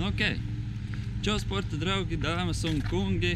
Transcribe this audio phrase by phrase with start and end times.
[0.00, 0.22] Ok.
[1.22, 3.34] Čau, sporta draugi, dāmas un kungi.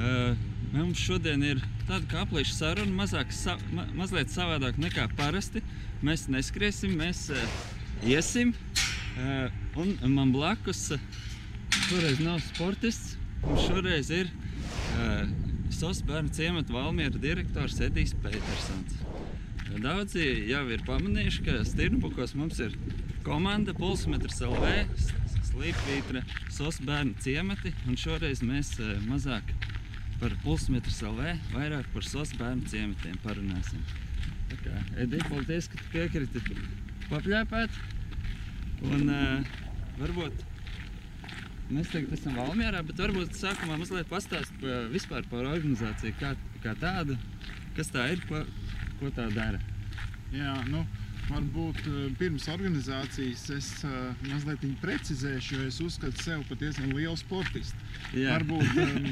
[0.00, 0.32] Uh,
[0.72, 5.60] mums šodien ir tāda kā aplīša saruna, mazāk, sa ma mazliet savādāk nekā parasti.
[6.00, 7.58] Mēs neskriesim, mēs uh,
[8.06, 8.54] iesim.
[9.20, 10.86] Uh, un man blakus
[11.90, 13.18] šoreiz nav sportists.
[13.44, 14.32] Mums šoreiz ir
[15.72, 18.96] SOS bērnu ciemata Valmiera direktors Edijs Petersons.
[19.80, 22.74] Daudzi jau ir pamanījuši, ka Stirnbukos mums ir
[23.24, 24.72] komanda Pulsmetrs LV,
[25.50, 26.22] Slīpvītra,
[26.54, 29.50] SOS bērnu ciemati, un šoreiz mēs uh, mazāk
[30.20, 33.82] par Pulsmetrs LV, vairāk par SOS bērnu ciematiem parunāsim.
[34.50, 36.42] Tā kā, Edija, paldies, ka tu piekriti
[37.08, 37.80] papļāpāt,
[38.90, 39.58] un uh,
[39.98, 40.46] varbūt
[41.70, 46.74] mēs tagad esam Valmierā, bet varbūt sākumā mazliet pastāst pa, vispār par organizāciju kā, kā
[46.78, 47.18] tādu,
[47.76, 48.42] kas tā ir, ko,
[49.00, 49.60] ko tā dara.
[50.34, 50.84] Jā, nu,
[51.30, 57.16] varbūt eh, pirms organizācijas es uh, mazliet precizēšu, jo es uzskatu sevi par diezgan lielu
[57.18, 57.88] sportistu.
[58.16, 58.36] Jā.
[58.36, 59.08] Varbūt um,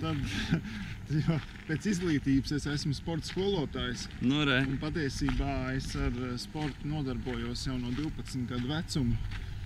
[0.00, 0.20] tad,
[1.20, 4.06] jo pēc izglītības es esmu sporta skolotājs.
[4.20, 4.42] Nu.
[4.56, 9.18] Un patiesībā es ar eh, sportu nodarbojos jau no 12 gadu vecuma.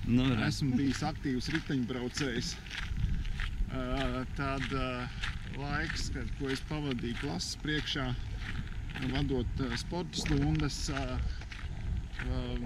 [0.08, 0.46] Nu, re.
[0.48, 2.54] Esmu bijis aktīvs riteņbraucējs.
[3.70, 5.26] Uh, tad uh,
[5.60, 8.08] laiks, kad, ko es pavadīju klases priekšā,
[9.12, 11.38] vadot uh, sporta stundas, uh,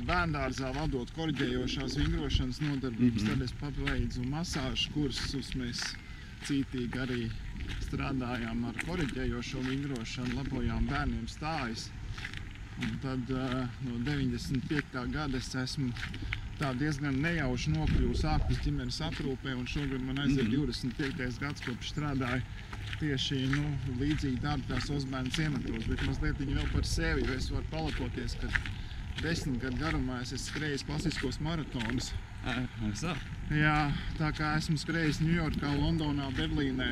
[0.08, 3.22] bērngārzā vadot korģējošās vingrošanas nodarbības.
[3.22, 3.30] Mhm.
[3.30, 5.52] Tad es pabeidzu masāžu kursus.
[5.58, 5.82] Mēs
[6.48, 7.30] cītīgi arī
[7.86, 11.88] strādājām ar korģējošo vingrošanu, labojām bērniem stājas.
[12.82, 15.06] Un tad no 95.
[15.14, 15.92] gada es esmu
[16.58, 20.66] tā diezgan nejauši nokļuvis ārpus ģimenes aprūpē, un šogad man aiziet Mhm.
[20.66, 21.38] 25.
[21.40, 22.42] gads, kopš strādāju
[23.00, 23.64] tieši nu,
[23.98, 28.34] līdzīgi darbu kā Osbērnu ciematos, bet mazliet viņi vēl par sevi, jo es varu palapoties,
[28.40, 28.48] ka
[29.22, 32.12] desmit gadu garumā es esmu skrējis klasiskos maratonus.
[33.54, 33.76] Jā,
[34.18, 36.90] tā kā esmu skrējis Ņujorkā, Londonā, Berlīnē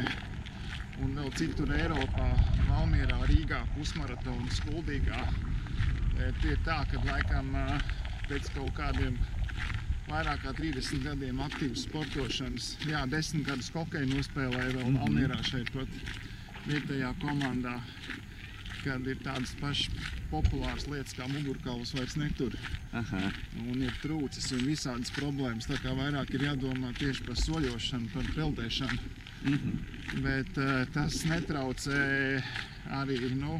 [1.02, 2.28] un vēl citur Eiropā,
[2.68, 5.22] Valmierā, Rīgā, pusmaratonu, Skuldīgā.
[6.20, 7.66] E, Tie ir tā, ka laikam ā,
[8.28, 9.16] pēc kaut kādiem
[10.10, 15.00] vairāk kā 30 gadiem aktīvas sportošanas, jā, 10 gadus hokeju nospēlēju vēl Mhm.
[15.00, 15.88] Valmierā šeit pat
[16.68, 17.80] vietējā komandā,
[18.84, 19.90] kad ir tādas pašas
[20.32, 22.54] populāras lietas kā mugurkauls vairs netur
[22.92, 23.30] Aha.
[23.66, 25.68] un ir trūcis un visādas problēmas.
[25.70, 28.98] Tā kā vairāk ir jādomā tieši par soļošanu, par peldēšanu.
[29.42, 29.70] Mhm.
[30.22, 31.98] Bet uh, tas netraucē
[32.92, 33.56] arī nu,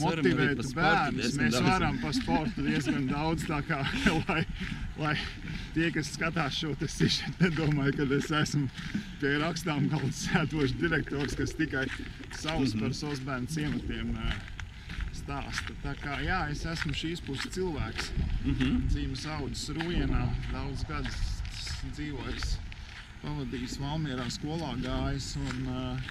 [0.00, 1.34] motivēt par sportu bērnus.
[1.38, 1.66] Mēs daudz.
[1.66, 3.44] varam par sportu diezgan daudz.
[3.46, 3.80] tā Kā,
[4.28, 4.44] lai,
[4.98, 5.14] lai
[5.74, 8.66] tie, kas skatās šo sižetu, nedomāju, ka es esmu
[9.20, 11.86] pie rakstām galdas sēdošs direktors, kas tikai
[12.34, 12.80] savus Mhm.
[12.80, 14.34] par savus bērnu ciematiem uh,
[15.20, 15.74] stāsta.
[15.84, 18.10] Tā kā jā, es esmu šīs puses cilvēks
[18.44, 18.86] Mhm.
[18.88, 20.22] dzīves audzis Rūjienā,
[20.52, 21.20] daudz gadus
[21.94, 22.54] dzīvojis,
[23.22, 26.10] pavadījis Valmierā skolā gājis un uh,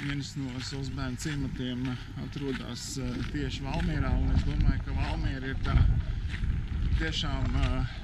[0.00, 1.82] viens no savus bērnu ciematiem
[2.24, 5.76] atrodas uh, tieši Valmierā un es domāju, ka Valmiera ir tā
[6.98, 7.96] tiešām uh,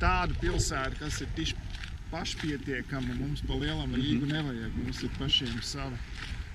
[0.00, 1.56] tāda pilsēta, kas ir tieši
[2.10, 5.98] pašpietiekama, mums pa lielam Rīgu nevajag, mums ir pašiem savi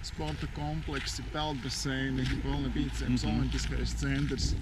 [0.01, 3.33] sporta kompleksi, peldbaseini, Golnebīcēms, Mhm.
[3.39, 4.53] olimpiskais centrs.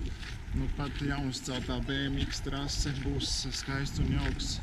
[0.55, 4.59] Nu, pat jaunuzceltā BMX trase būs skaists un jauks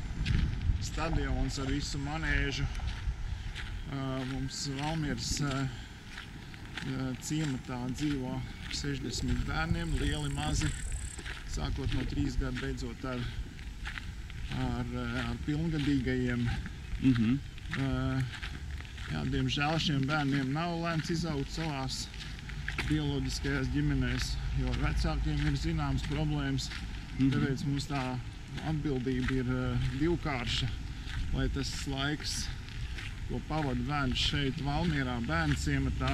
[0.81, 2.65] stadions ar visu manēžu.
[4.31, 5.41] Mums Valmieras
[7.21, 8.41] ciematā dzīvo
[8.73, 10.67] 60 bērniem, lieli, mazi,
[11.49, 13.19] sākot no 3 gadu, beidzot ar,
[14.59, 14.85] ar,
[15.29, 16.49] ar pilngadīgajiem.
[17.01, 17.39] Mhm.
[17.77, 18.21] Uh,
[19.11, 21.95] jā, diemžēl šiem bērniem nav lēmts izaugt savās
[22.89, 24.25] bioloģiskajās ģimenēs,
[24.61, 26.69] jo vecākiem ir zināmas problēmas.
[27.17, 27.29] Mhm.
[27.33, 28.03] Tāpēc mums tā
[28.69, 30.67] atbildība ir uh, divkārša,
[31.35, 32.33] lai tas laiks,
[33.29, 36.11] ko pavada bērns šeit, Valmierā, bērnu ciematā,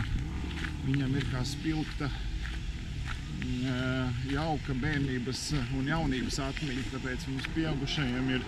[0.88, 5.42] viņam ir kā spilgta, uh, jauka bērnības
[5.78, 6.84] un jaunības atmiņa.
[6.96, 8.42] Tāpēc mums pieaugušajiem ir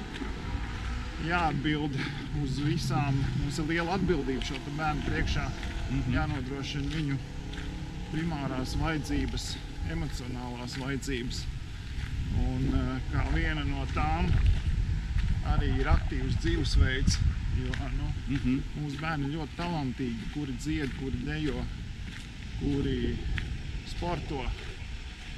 [1.28, 1.96] jāatbild
[2.44, 5.46] uz visām, mums ir liela atbildība šo bērnu priekšā,
[5.92, 6.14] Mhm.
[6.16, 7.18] jānodrošina viņu
[8.14, 9.56] primārās vajadzības,
[9.92, 11.44] emocionālās vajadzības.
[12.40, 14.32] Un eh, kā viena no tām
[15.54, 17.18] arī ir aktīvs dzīvesveids,
[17.60, 18.60] jo nu, Mhm.
[18.80, 21.66] mūsu bērni ļoti talantīgi, kuri dzied, kuri dejo,
[22.60, 23.18] kuri
[23.88, 24.46] sporto.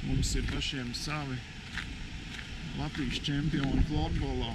[0.06, 1.36] Mums ir pašiem savi
[2.78, 4.54] Latvijas čempioni florbolā.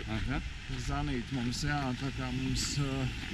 [0.00, 0.40] Aha.
[0.86, 3.24] Zanīt mums, jā, tā kā mums uh,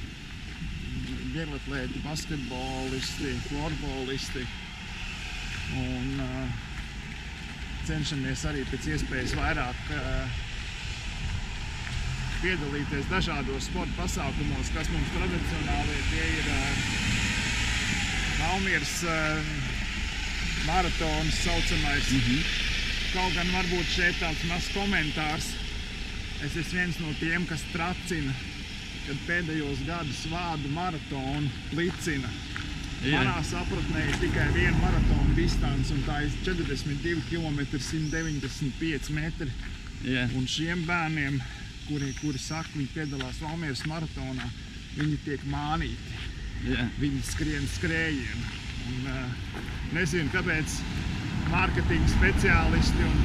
[1.35, 4.45] vieglatlēti, basketbolisti, florbolisti.
[5.79, 6.61] Un uh,
[7.89, 10.39] cenšamies arī pēc iespējas vairāk uh,
[12.43, 16.83] piedalīties dažādos sporta pasākumos, kas mums tradicionāli tie ir uh,
[18.39, 19.55] Valmieras uh,
[20.67, 22.11] maratons saucamais.
[22.11, 22.43] Mm -hmm.
[23.13, 25.58] Kaut gan varbūt šeit tāds mazs komentārs.
[26.45, 28.33] Es esmu viens no tiem, kas tracina,
[29.09, 32.31] kad pēdējos gadus vādu maratonu plicina.
[33.03, 33.21] Jā.
[33.23, 39.51] Manā sapratnē ir tikai viena maratona distance, un tā ir 42 km, 195 metri.
[40.07, 41.41] Jā, Un šiem bērniem,
[41.89, 44.47] kuri, kuri saka, viņi piedalās Valmieras maratonā,
[44.99, 46.19] viņi tiek mānīti.
[46.69, 46.87] jā.
[47.03, 48.47] Viņi skrien skrējienu.
[48.89, 49.59] Un, uh,
[49.95, 50.79] nezinu, kāpēc
[51.51, 53.19] mārketinga speciālisti un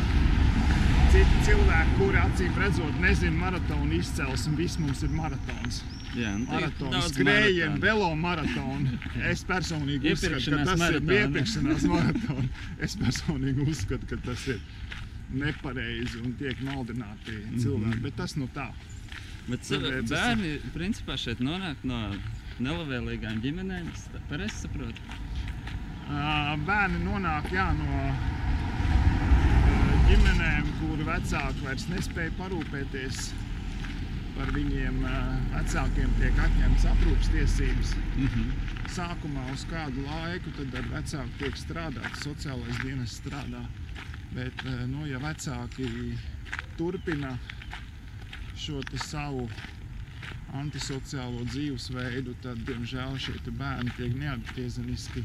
[1.13, 5.83] citi cilvēki, kuri acīm redzot, nezina maratonu izcelsmi, viss mums ir maratons.
[6.17, 6.31] jā.
[6.39, 7.83] nu, Maratons, daudz skrējienu, maratonu.
[7.83, 8.97] velo maratonu.
[9.29, 11.19] Es personīgi uzskatu, ka tas ir maratona.
[11.19, 12.47] iepirkšanās maratona.
[12.87, 14.63] Es personīgi uzskatu, ka tas ir
[15.43, 18.01] nepareizi un tiek maldināti cilvēki.
[18.07, 18.71] Bet tas nu tā.
[19.51, 21.99] Bet Tāpēc bērni principā šeit nonāk no
[22.63, 23.91] nelabvēlīgām ģimenēm.
[23.93, 25.21] Es pareizi saprotu.
[26.65, 28.01] Bērni nonāk jā, no
[30.07, 33.29] ģimenēm, kuru vecāki vairs nespēja parūpēties
[34.35, 34.99] par viņiem.
[35.53, 37.93] Vecākiem tiek atņemtas aprūpas tiesības.
[38.17, 38.49] Mhm.
[38.93, 43.63] Sākumā uz kādu laiku tad ar vecāku tiek strādāts, sociālais dienas strādā.
[44.33, 45.87] Bet, nu, ja vecāki
[46.77, 47.35] turpina
[48.57, 49.47] šo te savu
[50.53, 55.23] antisociālo dzīvesveidu, tad, diemžēl, šie te bērni tiek neatgriezeniski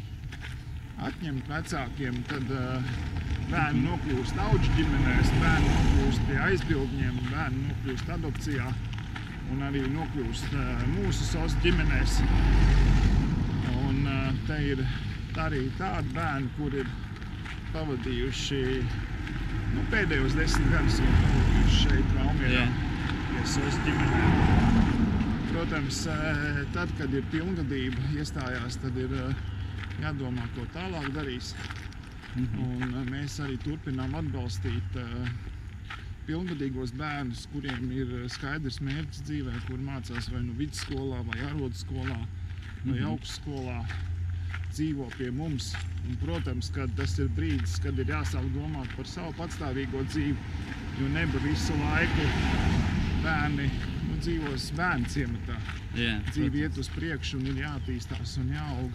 [1.08, 3.17] atņemt vecākiem, tad uh,
[3.48, 8.70] bērni nokļūst auģu ģimenēs, bērni nokļūst pie aizbildņiem, bērni nokļūst adopcijā
[9.54, 12.18] un arī nokļūst uh, mūsu SOS ģimenēs.
[13.86, 14.82] Un uh, te ir
[15.38, 16.90] arī tādi bērni, kur ir
[17.72, 18.62] pavadījuši
[19.74, 22.64] nu, pēdējos desmit gadus, ir pavadījuši šeit Valmierā
[23.32, 24.96] pie SOS ģimenēm.
[25.48, 29.44] Protams, eh, tad, kad ir pilngadība iestājās, tad ir eh,
[30.04, 31.54] jādomā, ko tālāk darīs.
[32.38, 32.64] Mhm.
[32.82, 35.30] Un eh, mēs arī turpinām atbalstīt eh,
[36.28, 42.18] pilngadīgos bērnus, kuriem ir eh, skaidrs mērķis dzīvē, kur mācās vai nu vidusskolā, vai arodskolā,
[42.84, 43.06] vai Mhm.
[43.12, 43.78] augstskolā,
[44.72, 45.72] dzīvo pie mums.
[46.08, 50.36] Un, protams, ka tas ir brīdis, kad ir jāsāk domāt par savu patstāvīgo dzīvi,
[51.00, 52.28] jo nevar visu laiku
[53.24, 53.66] bērni
[54.08, 55.56] nu, dzīvos bērnu ciematā
[55.98, 58.92] Jā, dzīve iet uz priekšu un ir jāattīstās un jāaug.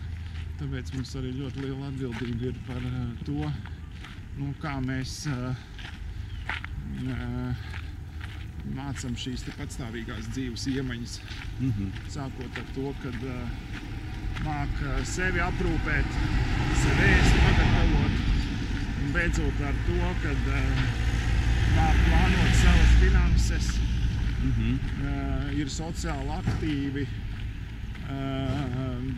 [0.60, 2.98] Tāpēc mums arī ļoti liela atbildība ir par uh,
[3.28, 3.48] to,
[4.40, 5.56] nu, kā mēs uh,
[7.04, 7.64] uh,
[8.78, 11.18] mācām šīs patstāvīgās dzīves iemaņas.
[11.60, 11.90] Mhm.
[12.14, 13.12] Sākot ar to, ka
[14.86, 16.16] uh, sevi aprūpēt,
[16.84, 18.22] sevi ēst, pagatavot,
[19.04, 20.36] un beidzot ar to, ka
[21.74, 23.74] māk plānot savas finanses,
[24.44, 24.72] Mhm.
[25.08, 27.06] uh, ir sociāli aktīvi,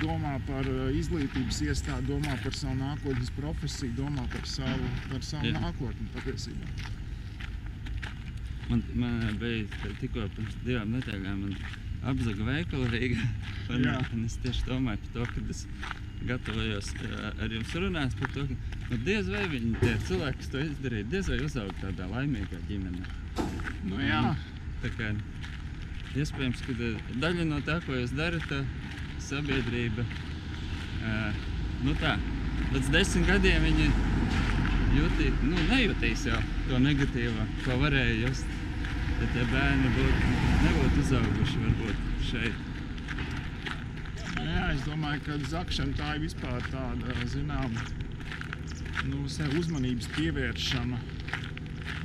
[0.01, 5.49] domā par uh, izglītības iestādi, domā par savu nākotnes profesiju, domā par savu, par savu
[5.49, 5.59] Jā.
[5.63, 6.69] nākotni patiesībā.
[8.69, 11.43] Man, man bija tikko pirms divām nedēļām
[12.11, 13.27] apzaga veikala Rīgā.
[13.73, 15.63] Un, un es tieši domāju par to, ka es
[16.29, 20.51] gatavojos ā, ar jums runāt par to, ka nu, diez vai viņi, tie cilvēki, kas
[20.53, 23.07] to izdarīja, diez vai uzaug tādā laimīgā ģimenē.
[23.89, 24.21] Nu, jā,
[24.85, 25.07] Tā kā
[26.21, 26.91] iespējams, ka ā,
[27.23, 28.61] daļa no tā, ko jūs darat, tā
[29.25, 30.05] sabiedrība,
[31.05, 31.15] ā,
[31.85, 32.15] nu tā,
[32.75, 33.89] līdz desmit gadiem viņi
[34.95, 38.53] jutī, nu, nejutīs jau to negatīvo, ko varēja just.
[39.15, 40.31] Ja tie bērni būtu,
[40.65, 42.63] nebūtu uzauguši varbūt šeit.
[44.43, 47.77] jā, es domāju, ka zakšana tā ir vispār tāda, zinām,
[49.07, 50.99] nu, sev uzmanības pievēršana.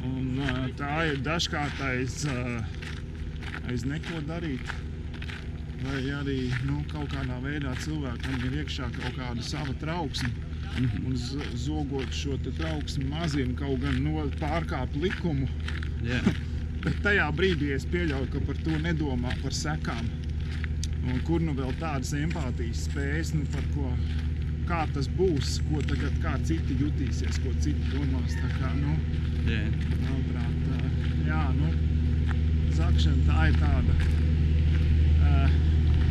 [0.07, 0.39] Un
[0.79, 2.80] tā ir dažkārt aiz, uh,
[3.71, 4.71] aiz neko darīt.
[5.81, 10.29] Vai arī nu, kaut kādā veidā cilvēkam ir iekšā kaut kāda sava trauksme.
[10.81, 15.49] Un z- zogot šo trauksmi mazina kaut gan no pārkāpt likumu,
[16.05, 16.21] Jā,
[16.85, 20.07] bet tajā brīdī es pieļauju, ka par to nedomā par sekām.
[21.11, 23.89] Un kur nu vēl tādas empātijas spējas, nu par ko,
[24.69, 28.37] kā tas būs, ko tagad kā citi jutīsies, ko citi domās.
[28.37, 28.95] Tā kā, nu,
[29.49, 29.65] jā.
[30.05, 30.71] manuprāt,
[31.27, 31.73] jā, nu,
[32.77, 33.97] zakšana tā ir tāda.
[35.21, 35.55] Uh,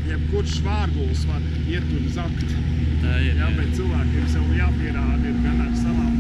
[0.09, 2.55] jebkurš vārgulis var iet un zakt.
[2.99, 3.37] Tā ir.
[3.39, 6.17] Jā, bet cilvēkiem sev jāpierāda ir gan ar savām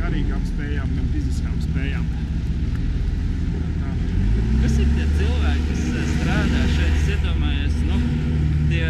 [0.00, 2.06] garīgām spējām, gan fiziskām spējām.
[3.82, 3.92] Tā.
[4.62, 6.96] Kas ir tie cilvēki, kas ā, strādā šeit?
[6.98, 8.00] Es iedomājos, nu,
[8.70, 8.88] tie,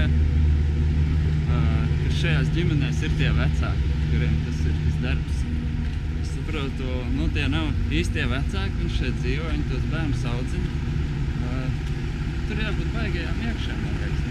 [1.53, 1.61] ā,
[2.05, 5.45] kas šajās ģimenēs ir tie vecāki, kuriem tas ir tas darbs.
[6.49, 10.79] Saprotu, nu, tie nav īstie vecāki, viņi šeit dzīvo, viņi tos bērnus audzina.
[13.09, 13.81] svaigajām iekšēm.
[13.85, 14.23] man liekas.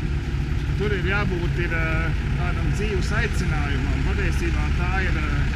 [0.79, 3.99] Tur ir jābūt ir, eh, tādam dzīves aicinājumam.
[4.07, 5.51] Patiesībā tā ir eh,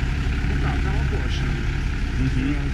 [0.48, 1.64] nu, kā kalpošana.
[2.26, 2.70] Mhm.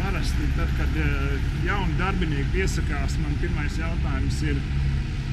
[0.00, 4.62] Parasti, tad, kad eh, jauni darbinieki piesakās, man pirmais jautājums ir,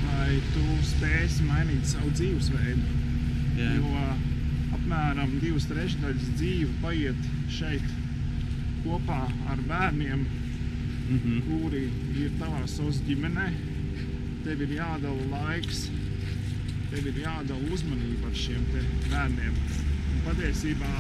[0.08, 0.66] vai tu
[0.96, 2.98] spēsi mainīt savu dzīvesveidu.
[3.62, 3.76] Jā.
[3.78, 4.27] Jo
[4.88, 7.84] apmēram divas trešdaļas dzīve paiet šeit
[8.86, 10.22] kopā ar bērniem,
[11.08, 11.40] Mhm.
[11.48, 11.82] kuri
[12.22, 13.48] ir tavā SOS ģimenē.
[14.44, 15.90] Tev ir jādala laiks,
[16.92, 19.54] tev ir jādala uzmanība ar šiem te bērniem.
[20.14, 20.94] Un patiesībā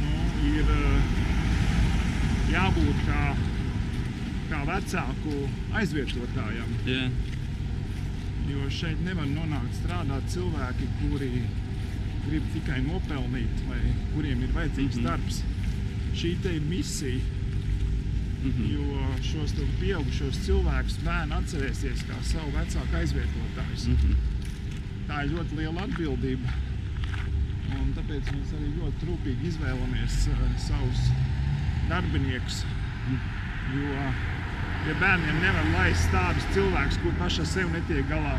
[0.00, 0.14] nu,
[0.54, 1.02] ir eh,
[2.52, 3.36] jābūt kā,
[4.50, 6.70] kā vecāku aizvietotājam.
[6.86, 7.10] Jā.
[8.50, 11.42] Jo šeit nevar nonākt strādāt cilvēki, kuri
[12.30, 13.80] grib tikai nopelnīt, vai
[14.14, 15.04] kuriem ir vajadzīgs Mhm.
[15.06, 15.42] darbs.
[16.14, 17.20] Šī te ir misija,
[18.44, 18.64] Mhm.
[18.72, 23.86] jo šos pieaugušos cilvēkus bērni atcerēsies kā savu vecāku aizvietotājus.
[23.88, 24.14] Mhm.
[25.08, 26.48] Tā ir ļoti liela atbildība.
[27.80, 31.02] Un tāpēc mēs arī ļoti rūpīgi izvēlamies uh, savus
[31.88, 32.64] darbiniekus.
[33.74, 33.92] Jo,
[34.88, 38.38] ja bērniem nevar laist tādus cilvēkus, kur paši ar sevi netiek galā,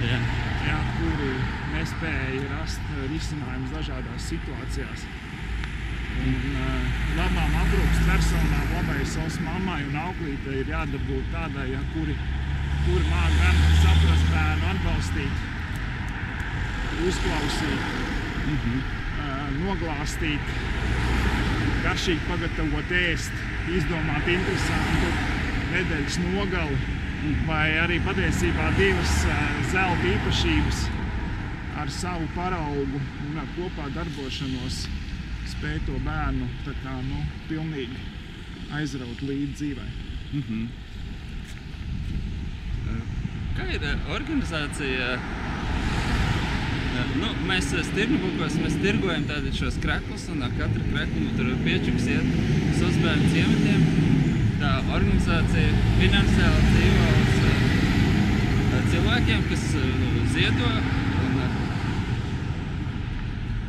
[0.00, 0.18] Jā.
[0.64, 1.32] jā, kuri
[1.74, 5.02] nespēja rast uh, risinājumus dažādās situācijās.
[6.20, 6.86] Un, uh,
[7.18, 12.16] labām aprūpes personām, labai savas mammai un auklītei ir jādabūt tādai, ja, kuri,
[12.86, 15.44] kuri māk gan saprast bērnu, atbalstīt,
[17.10, 17.82] uzklausīt,
[18.50, 18.80] Mhm.
[19.20, 20.54] uh, noglāstīt,
[21.84, 23.36] garšīgi pagatavot ēst,
[23.76, 25.12] izdomāt interesantu
[25.74, 26.78] nedēļas nogali,
[27.46, 29.12] vai arī patiesībā divas
[29.72, 30.84] zelta īpašības
[31.80, 34.84] ar savu paraugu un ar kopā darbošanos
[35.50, 37.98] spēj to bērnu tā kā, nu, pilnīgi
[38.76, 39.90] aizraut līdz dzīvei.
[40.32, 40.66] Mhm.
[42.90, 43.16] Eh,
[43.56, 45.18] Kā ir organizācija?
[47.20, 52.32] Nu, mēs stirnbukos mēs tirgojam tātad šos kreklus, un no katra krekla tur piečuks iet
[52.70, 54.19] uz uzbērnu ciematiem.
[55.20, 60.70] Organizācija finansiāli dzīvo uz eh, cilvēkiem, kas eh, ziedo,
[61.24, 61.58] un, eh,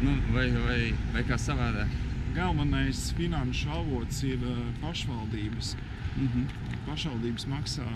[0.05, 0.77] nu, vai, vai,
[1.11, 1.91] vai kā savādāk.
[2.37, 4.47] Galvenais finanšu avots ir
[4.79, 5.75] pašvaldības.
[6.13, 6.47] Mhm.
[6.87, 7.89] Pašvaldības maksā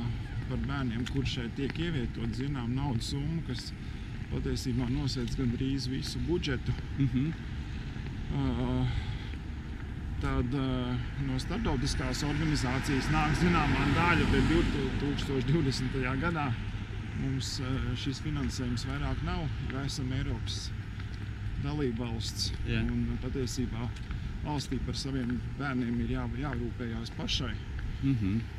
[0.49, 3.71] par bērniem, kur šeit tiek ievietot zinām naudas summu, kas
[4.33, 6.75] patiesībā nosēdz gandrīz visu budžetu.
[6.99, 7.31] Mhm.
[8.35, 9.14] Uh,
[10.25, 10.93] tad uh,
[11.27, 14.49] no starptautiskās organizācijas nāk zināmā daļa, bet
[15.03, 15.99] 2020.
[16.23, 16.47] gadā
[17.19, 20.71] mums uh, šis finansējums vairāk nav, jo esam Eiropas
[21.61, 22.51] dalībvalsts.
[22.69, 22.81] Jā.
[22.81, 23.89] Un patiesībā
[24.45, 27.53] valstī par saviem bērniem ir jā, jārūpējās pašai.
[28.03, 28.35] Mhm.
[28.35, 28.51] Uh,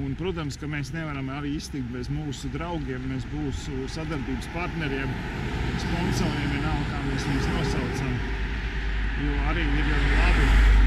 [0.00, 5.12] Un, protams, ka mēs nevaram arī iztikt bez mūsu draugiem, mēs mūsu sadarbības partneriem,
[5.84, 8.18] sponsoriem, vienalga, kā mēs viņus nosaucam.
[9.20, 10.79] Jo arī ir labi, kad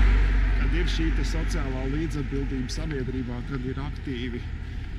[0.74, 4.42] ir šī sociālā līdzatbildība sabiedrībā, kad ir aktīvi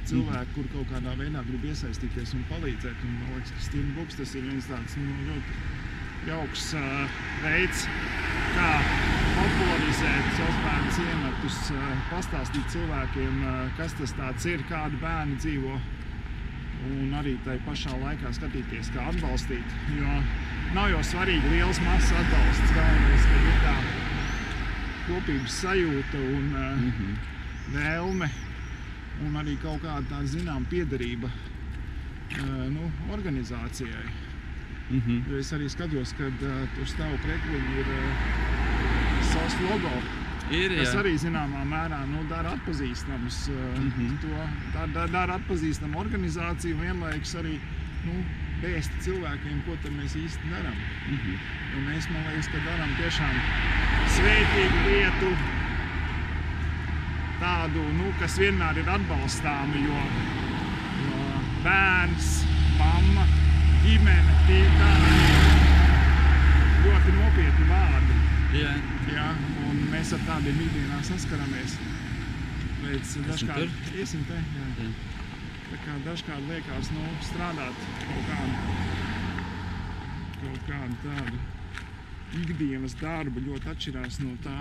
[0.08, 3.00] cilvēki, kur kaut kādā veidā grib iesaistīties un palīdzēt.
[3.06, 7.84] Un, man liekas, ka Steam Books tas ir viens tāds nu, ļoti jauks uh, veids,
[8.54, 8.68] kā
[9.34, 15.82] popularizēt savus bērnu ciematus, uh, pastāstīt cilvēkiem, uh, kas tas tāds ir, kādi bērni dzīvo.
[16.84, 19.76] Un arī tai pašā laikā skatīties, kā atbalstīt.
[19.96, 20.18] Jo
[20.76, 22.74] nav jau svarīgi liels masas atbalsts.
[22.76, 24.03] Galvenais, ka ir tā
[25.08, 27.14] kopības sajūta un uh, Mhm.
[27.74, 28.28] vēlme
[29.24, 34.06] un arī kaut kāda tā zinām piederība uh, nu, organizācijai.
[34.90, 35.22] Mhm.
[35.30, 37.86] Jo es arī skatos, ka uh, tur stāv krekliņi ir
[39.32, 39.94] savs logo,
[40.52, 40.98] Ir, kas jā.
[41.00, 44.16] arī zināmā mērā nu, dara atpazīstams uh, Mhm.
[44.20, 44.28] to,
[44.74, 47.54] dara, dara, atpazīstamu organizāciju vienlaikus arī
[48.04, 48.18] nu,
[48.64, 50.76] vēsta cilvēkiem, ko tad mēs īsti darām.
[51.10, 51.36] Mhm.
[51.74, 53.38] Jo mēs, man liekas, ka darām tiešām
[54.16, 55.30] svētīgu lietu,
[57.40, 60.04] tādu, nu, kas vienmēr ir atbalstāma, jo,
[61.08, 62.30] jo bērns,
[62.78, 63.26] mamma,
[63.84, 65.18] ģimene, tie ir tādi
[66.84, 68.20] ļoti nopietni vārdi.
[68.60, 68.76] Jā.
[69.10, 69.26] Ja?
[69.66, 71.76] Un mēs ar tādiem ikdienā saskaramies.
[72.84, 74.70] Pēc dažkārt, iesim te, jā.
[74.84, 75.23] Jā.
[75.74, 78.74] Tā kā dažkārt liekas, nu, strādāt kaut kādu,
[80.38, 81.40] kaut kādu tādu
[82.44, 84.54] ikdienas darbu ļoti atšķirās no tā,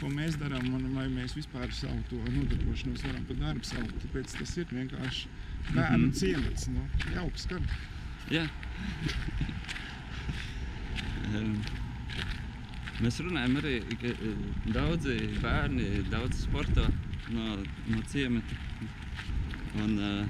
[0.00, 3.94] ko mēs darām un vai mēs vispār savu to nodarbošanos varam par darbu saukt.
[4.02, 5.30] Tāpēc tas ir vienkārši
[5.76, 6.12] bērnu Mhm.
[6.18, 7.62] ciemats, nu, jauks skat.
[8.34, 8.48] Jā.
[13.00, 16.86] Mēs runājam arī, ka eh, daudzi bērni daudz sporto
[17.30, 17.56] no,
[17.92, 18.65] no ciemata.
[19.84, 20.24] Un, eh,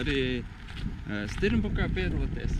[0.00, 2.54] arī uh, Stirnbukā piedalāties.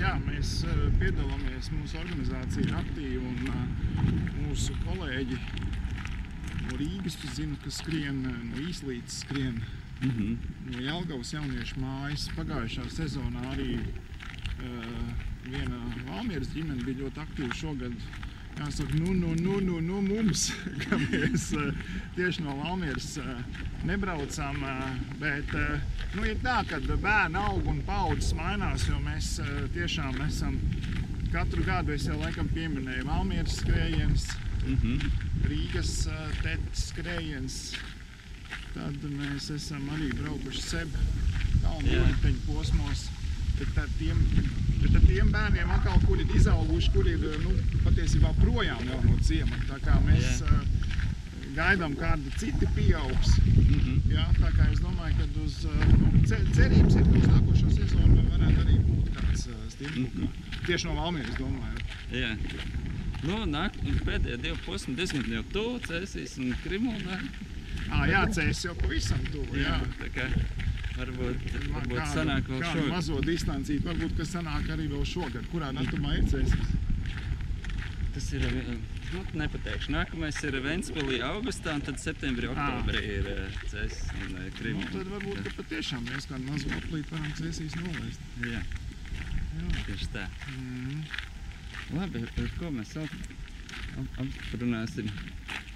[0.00, 4.06] Jā, mēs eh, piedalāmies, mūsu organizācija ir aktīva un eh,
[4.38, 9.62] mūsu kolēģi no Rīgas, tu zini, kas skrien, eh, no Īslītes skrien,
[10.02, 10.36] Mm -hmm.
[10.72, 12.24] no Jelgavas jauniešu mājas.
[12.34, 15.12] Pagājušā sezonā arī uh,
[15.44, 15.78] viena
[16.08, 17.92] Valmieras ģimene bija ļoti aktīva šogad.
[18.58, 20.50] Jāsaka, nu, nu, nu, nu, nu mums,
[20.84, 21.72] ka mēs uh,
[22.18, 23.32] tieši no Valmieras uh,
[23.88, 24.84] nebraucām, uh,
[25.22, 25.56] bet
[26.14, 29.34] nu, ir tā, ka bērni aug un paudzes mainās, jo mēs
[29.74, 30.60] tiešām esam
[31.32, 34.30] katru gadu, es jau laikam pieminēju, Valmieras skrējiens,
[34.66, 35.10] Mm -hmm.
[35.48, 37.54] Rīgas uh, tetes skrējiens,
[38.74, 40.88] tad mēs esam arī braukuši seb
[41.62, 43.08] kalnu posmos.
[43.58, 44.18] Bet ar tiem,
[44.82, 47.52] bet ar tiem bērniem atkal, kur ir izauguši, kur ir nu,
[47.84, 49.66] patiesībā projām jau no ciemata.
[49.74, 50.48] Tā kā mēs Jā.
[50.48, 50.62] uh,
[51.56, 53.36] gaidām, kādi citi pieaugs.
[53.46, 53.98] Mm -hmm.
[54.14, 57.70] Jā, tā kā es domāju, ka uz uh, nu, ce- cerības ir, ka uz nākošo
[57.76, 60.14] sezonu varētu arī būt kāds uh, stimulus.
[60.14, 60.26] Mhm.
[60.66, 61.78] Tieši no Valmieras domāju.
[62.12, 62.36] Jā.
[63.22, 63.72] Nu, nāk,
[64.04, 67.20] pēdējie divi posmi diezgan jau tuvu, Cēsīs un Krimulnā.
[67.90, 69.56] Ah, jā, cēs jau pavisam tuvu.
[69.56, 69.80] Jā.
[70.00, 70.26] tā kā
[70.96, 72.88] varbūt, Ma- varbūt kādu- sanāk vēl kādu šogad.
[72.92, 75.44] mazo distanciju, varbūt, ka sanāk arī vēl šogad.
[75.52, 76.72] Kurā datumā ir cēsis?
[78.14, 78.76] Tas ir, eh,
[79.12, 79.88] nu, nepateikšu.
[79.94, 84.90] Nākamais ir Ventspilī augustā, un tad septembrī, oktobrī ir eh, Cēsis un eh, Nu, Krimulna.
[84.92, 88.20] tad varbūt, ka patiešām mēs kādu mazo aplīti varam cēsīs nolaist.
[88.42, 89.84] Jā, Jā.
[89.86, 90.26] tieši tā.
[90.58, 91.04] Mm.
[91.96, 93.08] Labi, ar ko mēs vēl
[93.98, 94.20] ap-
[94.52, 95.08] aprunāsim?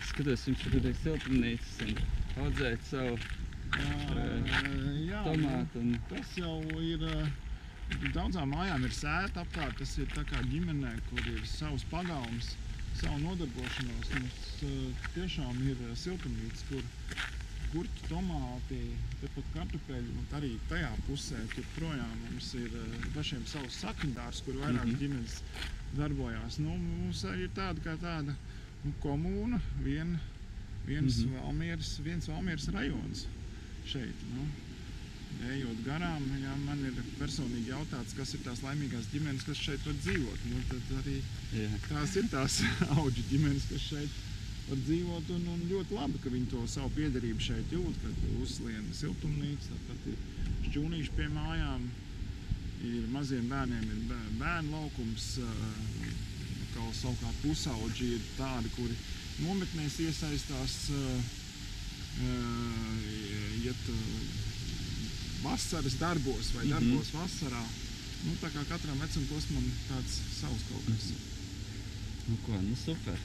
[0.07, 1.97] Skatos, jums ir siltumnīcas un
[2.45, 3.19] audzēt savu
[3.75, 5.81] Jā, tomātu.
[5.83, 7.03] Un, Tas jau ir.
[7.03, 7.27] eh,
[8.13, 9.77] Daudzām mājām ir sēta apkārt.
[9.79, 12.57] Tas ir tā kā ģimenē, kur ir savs pagalms,
[12.99, 14.11] savu nodarbošanos.
[14.15, 16.83] Mums eh, tiešām ir eh, siltumnīca, kur
[17.75, 18.81] gurķi, tomāti,
[19.21, 20.11] tepat kartupeļi.
[20.19, 22.71] Un arī tajā pusē, tur projām mums ir
[23.15, 25.01] pašiem savs sakņdārs, kur vairākas Mhm.
[25.03, 25.39] ģimenes
[25.97, 26.59] darbojās.
[26.59, 28.35] Nu, mums arī ir tāda kā tāda
[28.85, 30.19] nu, komūna, vien,
[30.87, 33.27] viens, mm Valmieras, viens Valmieras rajons
[33.93, 34.23] šeit.
[34.35, 34.47] Nu.
[35.53, 39.99] Ejot garām, ja man ir personīgi jautāts, kas ir tās laimīgās ģimenes, kas šeit var
[40.01, 40.47] dzīvot.
[40.49, 41.17] Nu, tad arī
[41.59, 42.57] jā, tās ir tās
[42.97, 44.17] auģu ģimenes, kas šeit
[44.71, 45.31] var dzīvot.
[45.37, 49.77] Un, un ļoti labi, ka viņi to savu piederību šeit jūt, kad uzliek siltumnīca.
[49.77, 51.85] Tāpat ir šķūnīši pie mājām.
[52.87, 55.29] Ir maziem bērniem ir bē- bērnu laukums.
[56.77, 58.97] Kā savukārt pusauģi ir tādi, kuri
[59.45, 61.05] nometnēs iesaistās, ā,
[62.17, 62.31] ā,
[63.67, 63.99] iet ā,
[65.45, 66.73] vasaras darbos vai Mhm.
[66.75, 67.63] darbos vasarā.
[68.27, 71.11] Nu, tā kā katram vecuma posmam tāds savs kaut kas.
[72.29, 73.19] nu ko, nu super.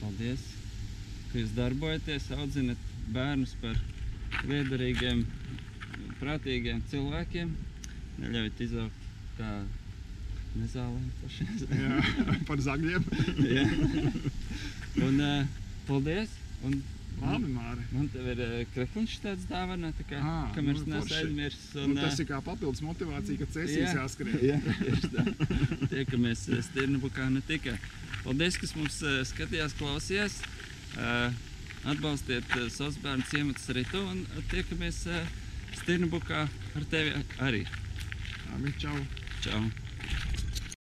[0.00, 0.38] Paldies,
[1.32, 2.76] ka jūs darbojaties, audzinat
[3.10, 3.74] bērnus par
[4.46, 5.24] liederīgiem,
[6.20, 7.50] prātīgiem cilvēkiem.
[8.18, 9.50] Neļaujat izaugt kā
[10.58, 11.50] nezālēm pašiem.
[11.70, 11.98] Jā,
[12.48, 13.04] par zagļiem.
[13.56, 13.66] Jā.
[15.08, 15.46] Un uh,
[15.88, 16.28] paldies!
[16.66, 16.78] Un
[17.18, 17.84] Labi, Māri.
[17.92, 21.16] man te ir uh, krekliņš tāds dāvana, tā kā Ā, kamēr nu, neesmu forši.
[21.22, 21.70] aizmirsis.
[21.82, 23.94] Un, nu, tas ir kā papildus motivācija, ka cēsīs Jā.
[24.02, 24.38] jāskrien.
[24.44, 25.24] Jā, tieši tā.
[25.94, 27.74] Tiekamies eh, Stirnabukā ne tikai.
[28.22, 29.00] Paldies, kas mums
[29.32, 30.38] skatījās, klausījās.
[31.88, 35.02] Atbalstiet savus bērnu ciematus arī tu un tiekamies
[35.82, 37.64] Stirnabukā ar tevi arī.
[38.52, 38.96] Labi, čau.
[39.44, 39.62] Čau!